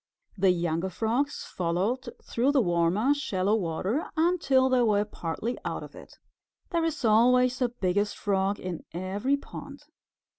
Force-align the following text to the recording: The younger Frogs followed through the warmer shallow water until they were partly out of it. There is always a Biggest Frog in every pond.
The 0.35 0.49
younger 0.49 0.89
Frogs 0.89 1.43
followed 1.43 2.09
through 2.23 2.53
the 2.53 2.61
warmer 2.63 3.13
shallow 3.13 3.55
water 3.55 4.09
until 4.17 4.67
they 4.67 4.81
were 4.81 5.05
partly 5.05 5.59
out 5.63 5.83
of 5.83 5.93
it. 5.93 6.17
There 6.71 6.83
is 6.83 7.05
always 7.05 7.61
a 7.61 7.69
Biggest 7.69 8.17
Frog 8.17 8.59
in 8.59 8.83
every 8.95 9.37
pond. 9.37 9.83